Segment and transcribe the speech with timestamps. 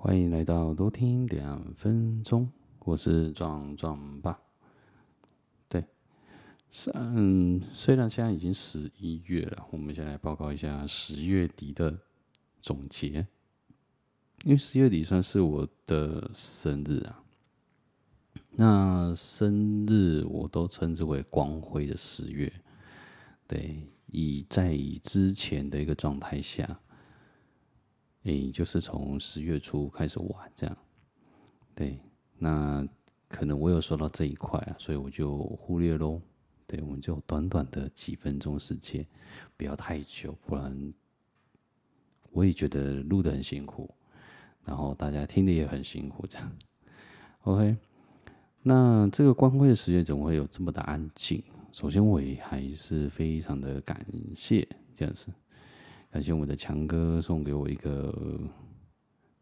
[0.00, 2.48] 欢迎来到多听两分钟，
[2.84, 4.38] 我是壮壮爸。
[5.68, 5.84] 对，
[6.94, 11.98] 嗯，虽然现在已经十一月了，我们先来报告一下十月底的
[12.60, 13.26] 总结。
[14.44, 17.24] 因为十月底算是我的生日啊，
[18.52, 22.50] 那生日我都称之为光辉的十月。
[23.48, 26.78] 对，以在以之前的一个状态下。
[28.28, 30.76] 诶，就是从十月初开始玩这样，
[31.74, 31.98] 对，
[32.36, 32.86] 那
[33.26, 36.20] 可能我有说到这一块啊，所以我就忽略喽。
[36.66, 39.06] 对，我们就短短的几分钟时间，
[39.56, 40.92] 不要太久，不然
[42.30, 43.88] 我也觉得录的很辛苦，
[44.66, 46.52] 然后大家听的也很辛苦，这样。
[47.44, 47.74] OK，
[48.60, 51.42] 那这个光辉的十月怎么会有这么的安静？
[51.72, 54.04] 首先，我也还是非常的感
[54.36, 55.28] 谢这样子。
[56.10, 58.40] 感谢我的强哥送给我一个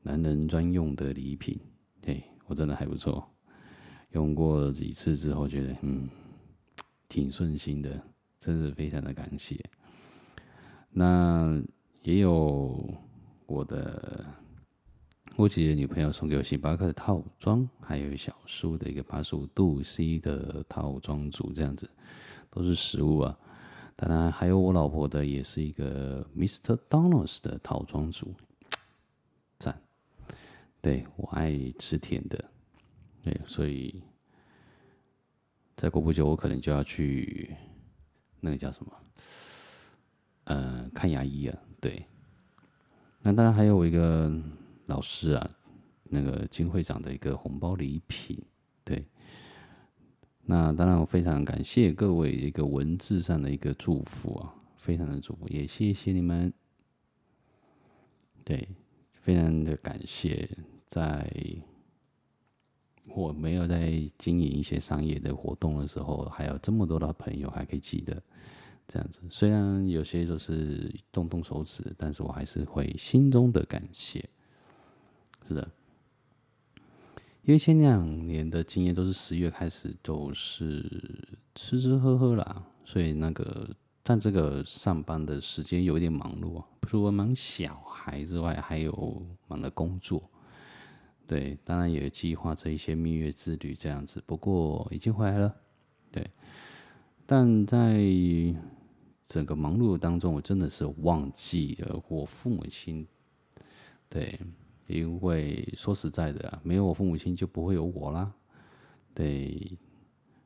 [0.03, 1.59] 男人专用的礼品，
[2.01, 3.25] 对，我真的还不错，
[4.11, 6.09] 用过几次之后觉得嗯
[7.09, 8.03] 挺顺心的，
[8.41, 9.59] 真是非常的感谢。
[10.91, 11.63] 那
[12.03, 12.93] 也有
[13.47, 14.27] 我的
[15.37, 21.89] 我姐姐女朋友送给我星巴克的套装，还有小叔的一个八十五度 C 的套装组，这样子
[22.51, 23.39] 都是实物啊。
[23.99, 26.79] 当然，还有我老婆的，也是一个 Mr.
[26.91, 28.35] Donald's 的套装组，
[29.59, 29.81] 赞。
[30.83, 32.45] 对，我爱吃甜的，
[33.23, 34.03] 对，所以
[35.77, 37.57] 再过不久，我可能就要去
[38.39, 38.93] 那个叫什么，
[40.45, 41.59] 呃，看牙医啊。
[41.81, 42.05] 对，
[43.23, 44.31] 那当然还有我一个
[44.85, 45.51] 老师啊，
[46.05, 48.39] 那个金会长的一个红包礼品，
[48.85, 49.07] 对。
[50.49, 56.53] 那当然，我非常感谢各位一个文字上的一个祝福啊，非常的祝福，也谢谢你们。
[58.45, 58.69] 对，
[59.11, 60.49] 非常的感谢，
[60.87, 61.29] 在
[63.09, 68.23] 我没有在经营一些商业的活动的时候，还有这么多的朋友还可以记得
[68.87, 69.21] 这样子。
[69.29, 74.25] 虽然有些就是动动手指，但是我还是会心中的感谢。
[75.49, 75.69] 是的。
[77.47, 80.83] 因为前两年的经验都是十月开始都是
[81.55, 83.71] 吃吃喝喝啦，所以那个
[84.03, 90.29] 但这个上班的时间有一点忙碌啊，不，除了忙小孩之外，还有忙了工作。
[91.25, 95.55] 对，当然也计划着一些蜜月之旅这样子，不过已经回来了。
[96.11, 96.29] 对，
[97.27, 97.97] 但在
[99.25, 103.07] 整个忙碌当中，我真的是忘记了我父母亲。
[104.09, 104.37] 对。
[104.87, 108.33] 因为说实在的，没有我父母亲就不会有我啦，
[109.13, 109.77] 对，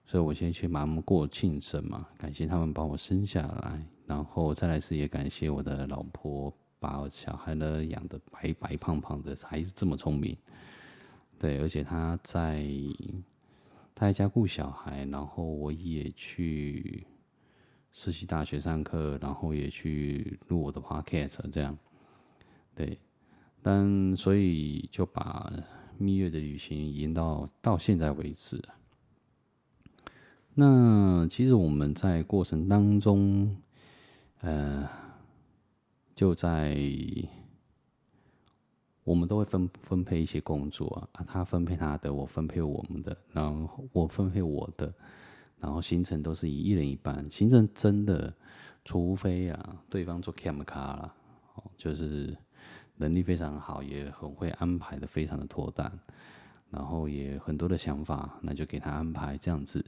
[0.06, 10.36] 所以我先去忙过庆生嘛，感谢他们把我生下来，然后再来是也感谢我的老婆把我小孩呢养得白白胖胖的，还是这么聪明，
[11.38, 12.64] 对，而且他在
[13.94, 17.06] 他在家顾小孩，然后我也去
[17.92, 21.76] 实习大学上课，然后也去录我的 podcast 这样，
[22.74, 22.98] 对。
[23.62, 25.52] 但所以就把
[25.98, 28.58] 蜜月的旅行延到到现在为止。
[30.54, 33.54] 那其实我们在过程当中，
[34.40, 34.88] 呃，
[36.14, 36.74] 就在
[39.04, 44.92] 我们都会分分配一些工作啊，他分配他的，我分配我们的，然后我分配我的，
[45.58, 47.30] 然后行程都是以一人一半。
[47.30, 48.34] 行程真的，
[48.84, 51.14] 除非啊对方做 cam 卡了，
[51.56, 52.34] 哦，就是。
[53.00, 55.90] 能力非常好，也很会安排的，非常的妥当，
[56.70, 59.82] 然后也很多的想法，那就给他安排这样子。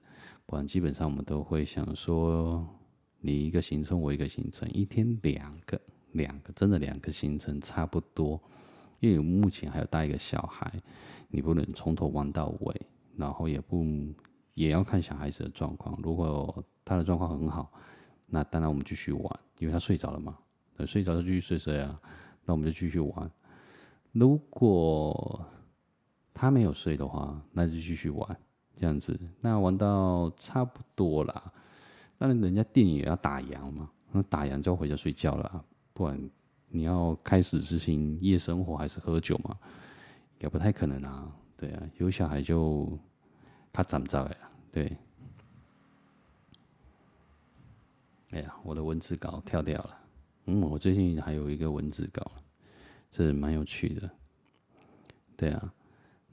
[0.47, 2.67] 不然基本上我们都会想说，
[3.21, 5.79] 你一个行程，我一个行程，一天两个，
[6.13, 8.41] 两个真的两个行程差不多。
[9.01, 10.73] 因为目前还有带一个小孩，
[11.29, 12.81] 你不能从头玩到尾，
[13.17, 13.85] 然后也不
[14.55, 15.99] 也要看小孩子的状况。
[16.03, 17.71] 如果他的状况很好，
[18.27, 20.39] 那当然我们继续玩，因为他睡着了嘛，
[20.87, 22.01] 睡着就继续睡睡啊。
[22.45, 23.31] 那我们就继续玩。
[24.13, 25.45] 如果
[26.35, 28.37] 他没有睡的话，那就继续玩，
[28.77, 29.19] 这样子。
[29.41, 31.53] 那玩到差不多了，
[32.19, 33.91] 当然人家电影也要打烊嘛。
[34.11, 35.65] 那打烊就要回家睡觉了，
[35.95, 36.31] 不然
[36.69, 39.57] 你要开始执行夜生活还是喝酒嘛？
[40.41, 41.33] 也不太可能啊。
[41.57, 42.99] 对啊，有小孩就
[43.73, 44.37] 他怎么着呀？
[44.71, 44.97] 对。
[48.33, 49.99] 哎呀，我的文字稿跳掉了。
[50.47, 52.33] 嗯，我最近还有一个文字稿，
[53.11, 54.11] 这蛮有趣的。
[55.37, 55.73] 对啊，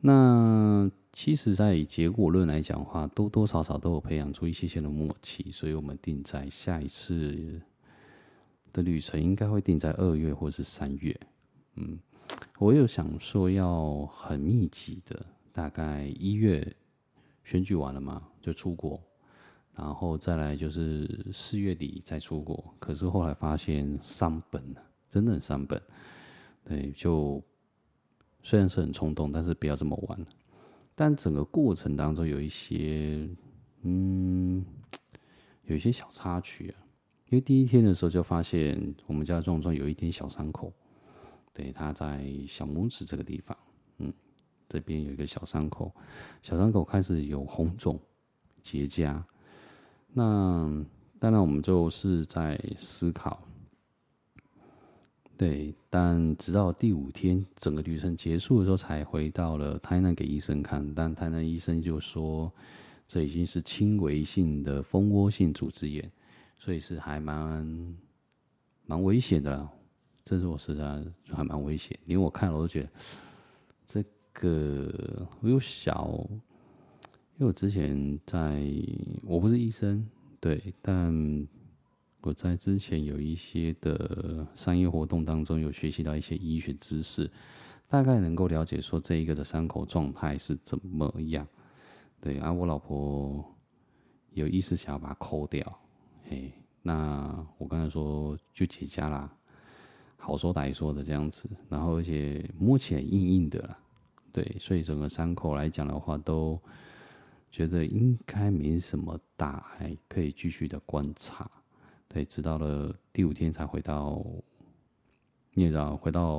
[0.01, 7.61] 那其实，在以结果论来讲的话，多多少少都有培养出一些些的默契，所以我们定在下一次
[8.71, 11.19] 的旅程应该会定在二月或是三月。
[11.75, 11.99] 嗯，
[12.59, 16.75] 我有想说要很密集的，大概一月
[17.43, 19.01] 选举完了嘛，就出国，
[19.79, 22.61] 然后再来就是四月底再出国。
[22.79, 25.81] 可是后来发现伤本了，真的很伤本。
[26.65, 27.41] 对，就
[28.43, 30.25] 虽然是很冲动，但是不要这么玩。
[30.93, 33.25] 但整个过程当中有一些，
[33.83, 34.65] 嗯，
[35.63, 36.75] 有一些小插曲啊。
[37.29, 40.73] 因为第一天的时候就发现我们家壮壮有一点小伤口，
[41.53, 43.57] 对，他在小拇指这个地方，
[43.99, 44.11] 嗯，
[44.67, 45.95] 这边有一个小伤口，
[46.41, 47.97] 小伤口开始有红肿、
[48.61, 49.23] 结痂。
[50.13, 50.85] 那
[51.19, 53.41] 当然我们就是在思考，
[55.37, 62.51] 对，但直到第五天整个旅程结束的时候，才回到了台南给医生看，但台南医生就说
[63.07, 66.11] 这已经是轻微性的蜂窝性组织炎。
[66.61, 67.95] 所以是还蛮
[68.85, 69.65] 蛮危险的，
[70.25, 71.01] 这是我实在
[71.33, 72.89] 还蛮危险，连我看了我都觉得
[73.87, 74.03] 这
[74.33, 76.21] 个我有小，
[77.39, 78.61] 因为我之前在
[79.23, 80.05] 我不是医生，
[80.41, 81.47] 对，但
[82.19, 87.31] 我在之前有一些的商业活动当中有学习到一些医学知识，
[87.87, 91.47] 大概能够了解说这一个的伤口状态是怎么样，
[92.19, 93.41] 对，而、啊、我老婆
[94.33, 95.79] 有意识想要把它抠掉。
[96.29, 96.51] 哎，
[96.81, 99.33] 那我刚才说就结痂啦，
[100.17, 103.79] 好说歹说的这样子，然后而且摸起来硬硬的啦，
[104.33, 106.59] 对，所以整个伤口来讲的话，都
[107.51, 111.49] 觉得应该没什么大碍，可以继续的观察，
[112.07, 114.23] 对，直到了第五天才回到，
[115.53, 116.35] 你也知道，回到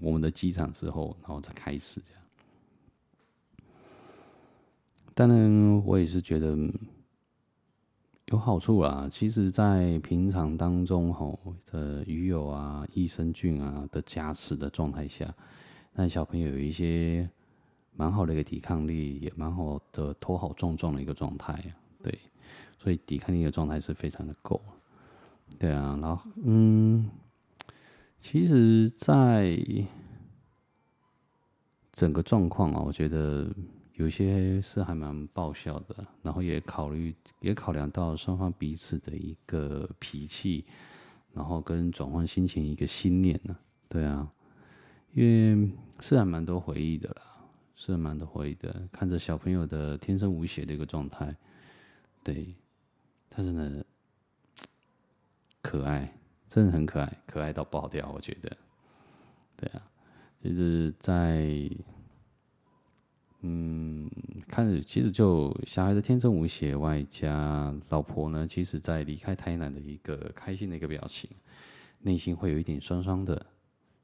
[0.00, 2.22] 我们的机场之后，然后再开始这样。
[5.14, 6.56] 当然，我也是觉得。
[8.30, 15.34] 有好处啦，其实，在平常当中，吼的鱼友啊、益生菌啊的加持的状态下，
[15.94, 17.26] 那小朋友有一些
[17.98, 22.16] 蛮好的一个抵抗力，也蛮好的头好壮壮的一个状态，对，
[22.78, 24.62] 所以抵抗力的状态是非常的够，
[25.58, 27.10] 对啊，然后嗯，
[28.18, 29.58] 其实，在
[31.92, 33.52] 整个状况啊，我觉得。
[33.94, 40.64] 有些是还蛮爆笑的，然后也考虑也考量到双方彼此的一个脾气，
[41.32, 43.56] 然后跟转换心情一个心念呢，
[43.88, 44.30] 对啊，
[45.14, 45.68] 因为
[45.98, 47.22] 是还蛮多回忆的啦，
[47.78, 51.34] 是蛮多回忆的，看着小朋友的天真无邪的一个状态，
[52.24, 52.52] 对，
[53.30, 53.86] 他真的
[55.62, 56.12] 可爱，
[56.48, 58.56] 真的很可爱，可爱到爆掉，我觉得，
[59.56, 59.90] 对啊，
[60.42, 61.70] 就是在。
[63.42, 64.10] 嗯，
[64.48, 71.30] 看着其实就小孩的天真无邪，外加老婆呢，其实在离开台南的一个开心的一个表情，
[72.00, 73.46] 内心会有一点酸酸的、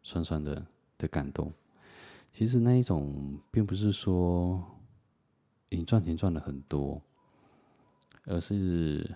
[0.04, 0.64] 酸酸的
[0.96, 1.52] 的感动。
[2.34, 4.60] 其实那一种并不是说
[5.68, 7.00] 你赚钱赚了很多，
[8.24, 9.08] 而是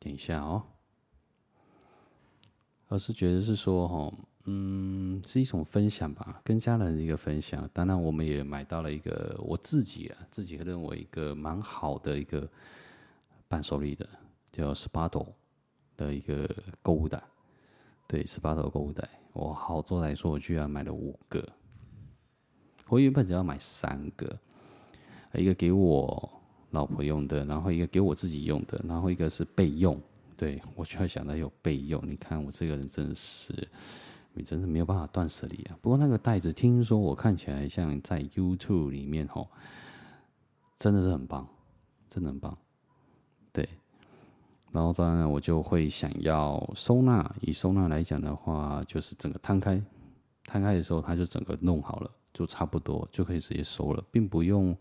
[0.00, 0.64] 等一下哦，
[2.88, 4.12] 而是觉得是说哈。
[4.44, 7.68] 嗯，是一种分享吧，跟家人的一个分享。
[7.72, 12.50] 当然，我们也买到了一个我自己啊，自己认为一个蛮好的一个
[13.46, 14.08] 伴手礼的，
[14.50, 15.34] 叫 Sparto
[15.96, 16.48] 的一个
[16.82, 17.22] 购物袋。
[18.10, 21.48] 对十八头购物袋，我好多来说，我居然买了五个。
[22.88, 24.36] 我原本只要买三个，
[25.34, 26.28] 一个给我
[26.70, 29.96] 老婆用的，然后一个给我自己用的，然后一个是备用。
[30.36, 32.02] 对，我就会想到有备用。
[32.04, 33.54] 你看我这个人真的是。
[34.32, 35.78] 你真的没有办法断舍离啊！
[35.82, 39.48] 不过那个袋子，听说我看起来像在 YouTube 里面吼，
[40.78, 41.48] 真的是很棒，
[42.08, 42.56] 真的很棒。
[44.72, 47.34] 然后当然我就会想要收纳。
[47.40, 49.82] 以收纳来讲的话，就是整个摊开，
[50.44, 54.76] 摊开的时候它就整个弄好了，就差不多就可以直接收了，并不用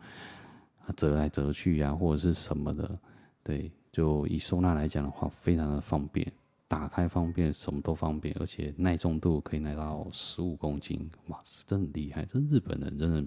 [0.96, 3.00] 折来折去呀、或者是什么的。
[3.44, 6.32] 对，就以收纳来讲的话，非常的方便。
[6.68, 12.24] 打开方便，什么都方便，而且耐重度可以耐到十五公斤，哇，是真的厉害！
[12.26, 13.26] 这日本人真的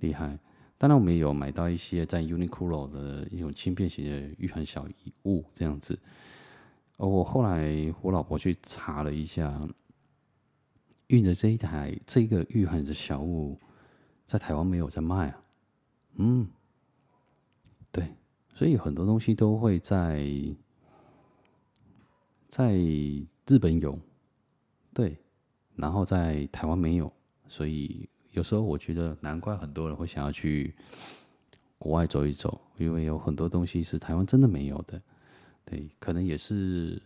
[0.00, 0.38] 厉害。
[0.78, 5.98] 当然，我们也有买到一些在 Uniqlo 的一种轻便型的御寒小衣物这样子。
[6.96, 9.68] 而我后来我老婆去查了一下，
[11.08, 13.58] 运的这一台这个御寒的小物，
[14.26, 15.42] 在台湾没有在卖啊。
[16.14, 16.48] 嗯，
[17.92, 18.14] 对，
[18.54, 20.28] 所以很多东西都会在。
[22.48, 23.98] 在日本有，
[24.94, 25.18] 对，
[25.74, 27.12] 然后在台湾没有，
[27.46, 30.74] 所以有时候我觉得难怪很多人会想要去
[31.78, 35.00] 国外走一走，因为有很多东西是台湾真的没有的，
[35.64, 37.00] 对，可能也是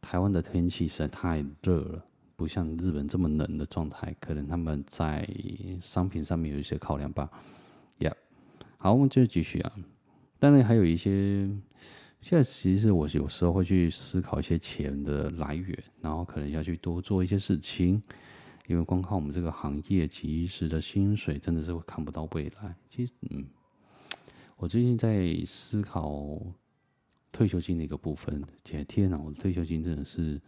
[0.00, 2.02] 台湾的天气实在太热了，
[2.36, 5.28] 不像日本这么冷的状态，可能他们在
[5.82, 7.30] 商品上面有一些考量吧。
[7.98, 9.72] 呀、yeah，好，我们就继续啊。
[10.38, 11.46] 当然还有一些，
[12.22, 18.02] 现在其实我有时候会去思考一些钱的来源，然后可能要去多做一些事情，
[18.66, 22.74] 因为光靠我们这个行业其实的薪水真的是会看不到未来。
[22.88, 23.46] 其实，嗯，
[24.56, 26.38] 我最近在思考
[27.32, 30.40] 退休金的一个部分，天天哪，我的退休金真的是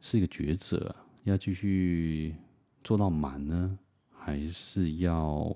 [0.00, 0.94] 是一个抉择，
[1.24, 2.34] 要继续
[2.82, 3.78] 做到满呢，
[4.10, 5.54] 还是要？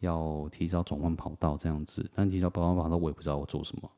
[0.00, 3.90] 要提早转换跑道这样子，但提早转换跑道我也不知道我做什么。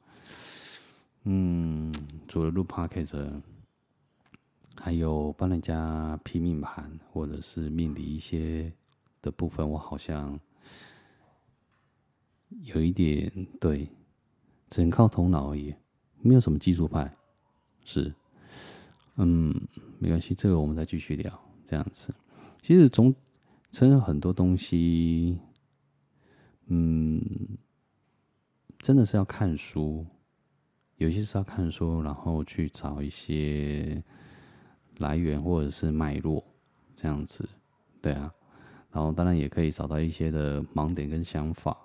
[1.23, 1.95] 嗯，
[2.27, 3.31] 除了录 podcast，
[4.77, 8.73] 还有帮人家批命盘或者是命理一些
[9.21, 10.39] 的部分，我好像
[12.63, 13.89] 有一点对，
[14.71, 15.75] 只能靠头脑而已，
[16.21, 17.15] 没有什么技术派。
[17.85, 18.15] 是，
[19.17, 19.55] 嗯，
[19.99, 21.39] 没关系，这个我们再继续聊。
[21.65, 22.15] 这样子，
[22.63, 23.15] 其实总
[23.71, 25.39] 承认很多东西。
[26.67, 27.21] 嗯，
[28.79, 30.07] 真的是要看书，
[30.97, 34.03] 有些是要看书，然后去找一些
[34.99, 36.45] 来源或者是脉络
[36.95, 37.49] 这样子，
[38.01, 38.33] 对啊，
[38.91, 41.77] 然后当然也可以找到一些的盲点跟想法，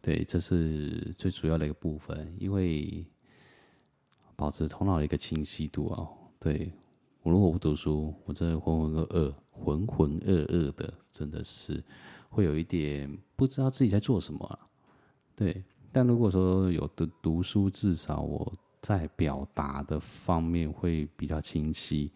[0.00, 3.06] 对，这是最主要的一个部分，因为
[4.34, 6.08] 保持头脑的一个清晰度啊，
[6.38, 6.72] 对，
[7.22, 11.82] 我如果不读书，我这浑浑噩噩、浑浑噩噩的，真的是。
[12.28, 14.58] 会有一点不知道自己在做什么啊，
[15.34, 15.64] 对。
[15.90, 18.52] 但如果说有的读书，至少我
[18.86, 22.12] 在表达的方面会比较清晰，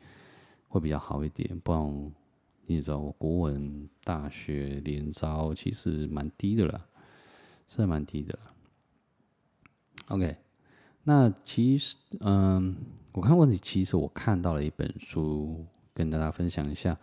[0.68, 1.58] 会比较好一点。
[1.64, 2.12] 不然
[2.66, 6.86] 你知道，我国文大学联招其实蛮低的了，
[7.66, 8.38] 是蛮低的。
[10.06, 10.36] OK，
[11.02, 12.76] 那其实，嗯，
[13.10, 16.96] 我看问题，其实我看到了一本书，跟大家分享一下。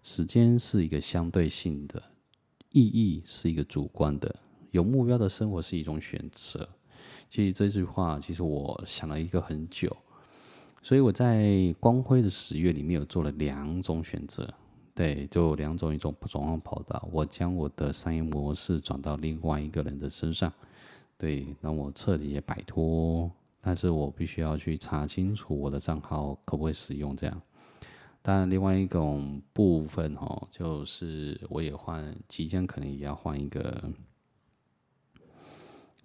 [0.00, 2.00] 时间是一个相对性的。
[2.70, 4.38] 意义是一个主观的，
[4.70, 6.68] 有目标的生活是一种选择。
[7.30, 9.94] 其实这句话，其实我想了一个很久，
[10.82, 14.48] 所以我在光辉的十月里面有做了两种选择，
[14.94, 20.52] 对，就两种，一种转换跑道，我将我的商业模式转到另外一个人的身上，
[21.16, 23.30] 对，让我彻底也摆脱，
[23.60, 27.42] 但是我必须要去查清楚我的账号可不可以使用这样。
[28.22, 33.82] 但另外一种部分哦，就是我也换，即将可能也要换一个，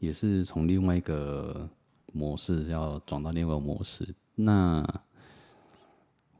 [0.03, 1.69] 也是从另外一个
[2.12, 4.86] 模式要转到另外一个模式，那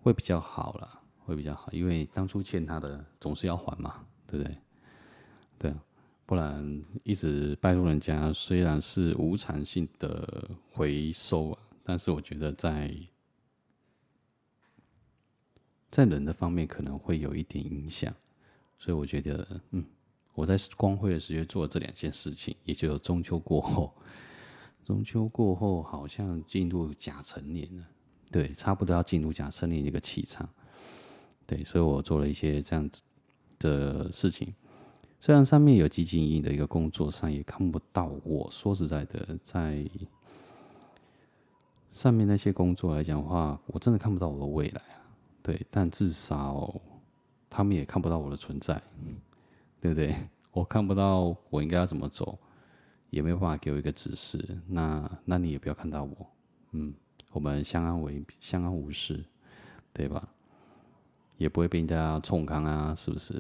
[0.02, 4.58] 会比较好了，会比较好，因为当初欠他的总是要还嘛，对不对？
[5.58, 5.74] 对，
[6.26, 12.94] 不然一直拜托人家，虽然是无偿性的回收啊，但是我觉得在。
[15.90, 18.12] 在人的方面可能会有一点影响，
[18.80, 19.86] 所以我觉得，嗯，
[20.34, 23.94] 我在光辉的十月做这两件事情，也就中秋过后，
[24.84, 27.84] 中秋过后好像进入甲辰年了，
[28.32, 30.50] 对，差不多要进入甲辰年的一个气场，
[31.46, 33.02] 对，所以我做了一些这样子
[33.60, 34.54] 的事情。
[35.20, 39.88] 虽然上面有积极营的一个工作上也看不到我，说实在的，在
[41.94, 44.82] 上面那些工作来讲的话，我真的看不到我的未来。
[45.42, 46.74] 对，但至少
[47.50, 48.82] 他们也看不到我的存在，
[49.84, 50.16] 对不对？
[50.54, 52.40] 我看不到我应该要怎么走，
[53.10, 54.42] 也没有办法给我一个指示。
[54.66, 56.32] 那那你也不要看到我，
[56.72, 56.94] 嗯，
[57.34, 59.26] 我们相安为相安无事，
[59.92, 60.26] 对吧？
[61.38, 63.34] 也不会被人家冲康啊，是不是？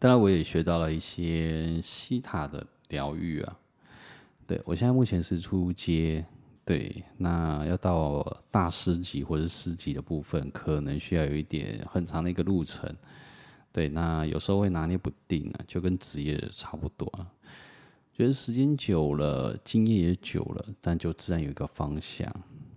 [0.00, 3.56] 当然，我也学到了一些西塔的疗愈啊。
[4.48, 6.26] 对，我现在目前是初阶。
[6.64, 12.92] 对，那要到大师级或者师级的部分，可能需要有一点很长的一个路程。
[13.74, 17.26] 对，那有时候会拿捏不定啊，就跟职业差不多啊。
[18.12, 22.32] 觉得时间久了，经验也久了，但就自然有一个方向。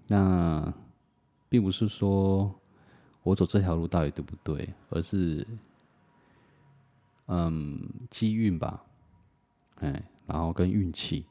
[0.08, 0.74] 那
[1.48, 2.52] 并不是说
[3.22, 5.46] 我走这条路到底对不对，而是
[7.28, 8.84] 嗯，机运吧，
[9.76, 11.28] 哎，然后跟运气。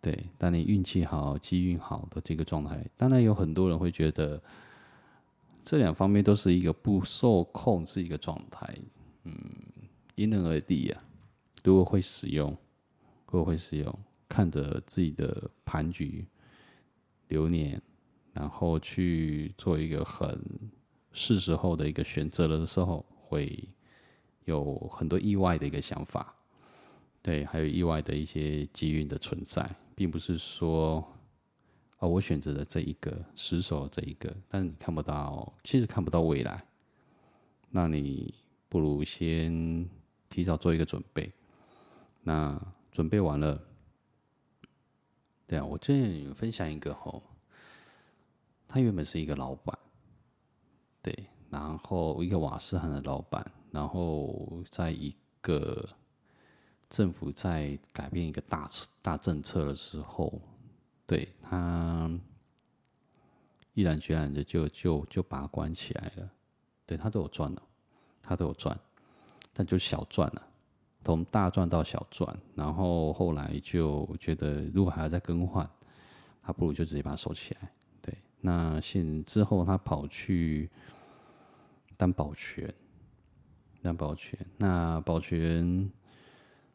[0.00, 4.40] 对，当你运气好、机运好的这个状态，当然有很多人会觉得
[5.64, 8.72] 这两方面都是一个不受控制一个状态，
[9.24, 9.34] 嗯，
[10.14, 11.02] 因人而异啊。
[11.62, 12.50] 如果会使用，
[13.26, 16.26] 如果会使用，看着自己的盘局
[17.28, 17.80] 流年，
[18.32, 20.38] 然后去做一个很
[21.12, 23.58] 是时候的一个选择的时候，会
[24.44, 26.34] 有很多意外的一个想法。
[27.22, 29.68] 对，还有意外的一些机运的存在。
[29.96, 31.02] 并不是说
[32.04, 36.62] 哦，我选择了这一个，死守这一个，但是你看不到，其实看不到未来。
[37.70, 38.34] 那你
[38.68, 39.88] 不如先
[40.28, 41.32] 提早做一个准备。
[42.20, 42.60] 那
[42.92, 43.58] 准备完了，
[45.46, 47.22] 对啊，我这里分享一个吼，
[48.68, 49.78] 他原本是一个老板，
[51.00, 55.88] 对，然后一个瓦斯行的老板，然后在一个
[56.90, 58.70] 政府在改变一个大
[59.00, 60.38] 大政策的时候。
[61.06, 62.10] 对他
[63.74, 66.30] 毅然决然的就就就把它关起来了，
[66.86, 67.62] 对他都有赚了，
[68.22, 68.78] 他都有赚，
[69.52, 70.48] 但就小赚了，
[71.04, 75.68] 从大赚到小赚，然后后来就觉得如果还要再更换，
[76.42, 77.70] 他不如就直接把它收起来。
[78.00, 80.70] 对，那现之后他跑去
[81.96, 82.72] 当保全，
[83.82, 85.38] 当保全，那保全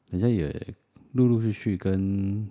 [0.10, 0.76] 人家也
[1.14, 2.48] 陆陆续续跟。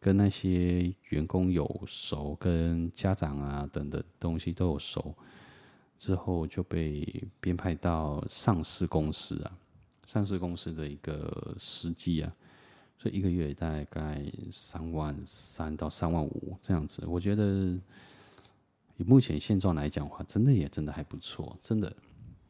[0.00, 5.12] 跟那些员工有熟，跟家长啊等等东西都有熟，
[5.98, 9.58] 之后就被编派到上市公司啊，
[10.06, 12.32] 上市公司的一个司机啊，
[12.96, 17.04] 所以一个月大概三万三到三万五这样子。
[17.04, 17.76] 我觉得
[18.98, 21.92] 以目前现状来讲的话，真的也真的还不错，真的，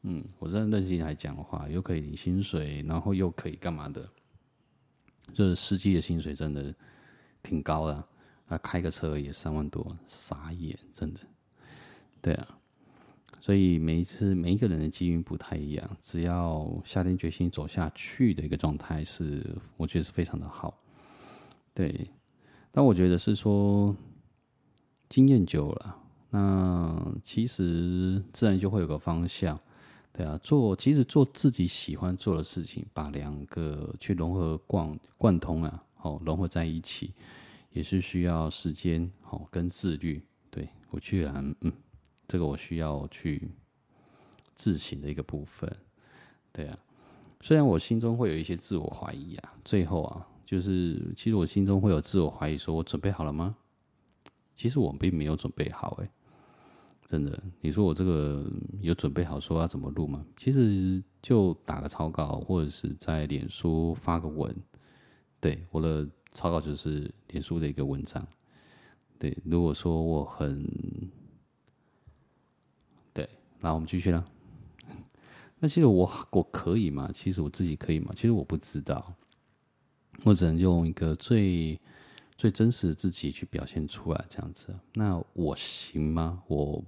[0.02, 4.06] 嗯，我真的认真来讲的话，又可以领薪水，然后又可以干嘛的，
[5.32, 6.74] 就是司机的薪水真的。
[7.48, 8.04] 挺高的，
[8.48, 11.20] 啊，开个车也三万多，傻眼，真的。
[12.20, 12.58] 对啊，
[13.40, 19.42] 所以每一次每一个人的机遇不太一样，只要下定决心走下去的一个状态是，
[19.78, 20.78] 我觉得是非常的好。
[21.72, 22.10] 对，
[22.70, 23.96] 但我觉得是说
[25.08, 25.96] 经验久了，
[26.28, 29.58] 那其实自然就会有个方向。
[30.12, 35.84] 对啊，做其实做自己喜欢做的事情，把两个去融合贯贯通啊。
[36.00, 37.12] 哦，融合在一起
[37.70, 40.22] 也是需要时间，哦，跟自律。
[40.50, 41.72] 对，我居然，嗯，
[42.26, 43.50] 这个我需要去
[44.54, 45.70] 自省的一个部分。
[46.52, 46.78] 对啊，
[47.40, 53.54] 虽然我心中会有一些自我怀疑啊，最后啊，就是其实我心中会有自我怀疑，说我准备好了吗？
[54.56, 56.10] 其实我并没有准备好，哎，
[57.06, 57.40] 真的。
[57.60, 60.26] 你说我这个有准备好说要怎么录吗？
[60.36, 64.52] 其实就打个草稿，或者是在脸书发个文。
[65.40, 68.26] 对，我的草稿就是脸书的一个文章。
[69.18, 70.64] 对，如果说我很
[73.12, 74.24] 对，那我们继续了。
[75.58, 77.10] 那其实我我可以吗？
[77.12, 78.12] 其实我自己可以吗？
[78.14, 79.12] 其实我不知道，
[80.22, 81.80] 我只能用一个最
[82.36, 84.72] 最真实的自己去表现出来，这样子。
[84.94, 86.42] 那我行吗？
[86.46, 86.84] 我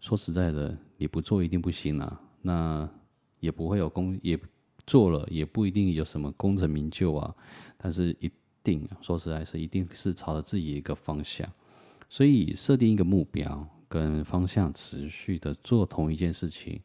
[0.00, 2.20] 说实在的，你不做一定不行啊。
[2.42, 2.88] 那
[3.40, 4.38] 也不会有功也。
[4.86, 7.34] 做了也不一定有什么功成名就啊，
[7.78, 8.30] 但是一
[8.62, 11.50] 定说实在是一定是朝着自己一个方向，
[12.08, 16.80] 所以设定一个目标跟方向，持续的做同一件事情，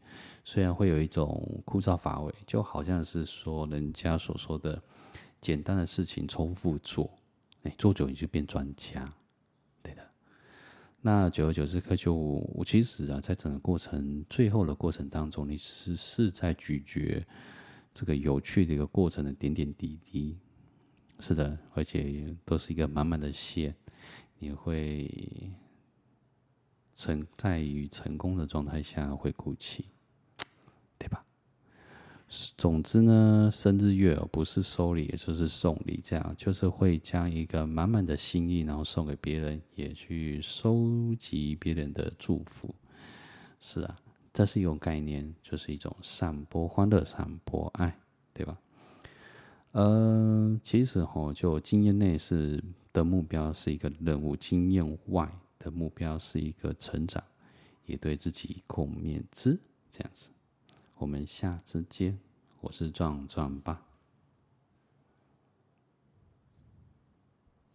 [0.45, 4.81] 虽然会有一种枯燥乏味，就好像是说人家所说的
[5.41, 7.09] 简单的事情重复做，
[7.63, 9.09] 哎，做久你就变专家，
[9.81, 10.01] 对的。
[11.01, 17.25] 那久而久之，可就我其实啊，在整个过程最后的过程当中，你是是在咀嚼。
[17.99, 20.37] 这个有趣的一个过程的点点滴滴，
[21.19, 23.75] 是的，而且都是一个满满的线，
[24.37, 25.51] 你会
[26.95, 29.83] 成在于成功的状态下会哭泣，
[30.97, 31.25] 对吧？
[32.57, 42.73] 总之呢，生日月而不是收礼，也就是送礼，这样就是会将一个满满的心意，然后送给别人，也去收集别人的祝福，
[43.59, 43.99] 是啊。
[44.39, 47.99] 这是一种概念，就是一种散播欢乐、散播爱，
[48.33, 48.57] 对吧？
[49.73, 57.21] 呃，其实哈，就经验内是的目标是一个任务，经验外的目标是一个成长，
[57.85, 59.59] 也对自己共勉之，
[59.91, 60.29] 这样子。
[60.95, 62.17] 我们下次见，
[62.61, 63.88] 我是壮壮爸。